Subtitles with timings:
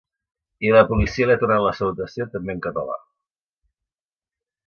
[0.67, 2.97] I la policia li ha tornat la salutació també en català.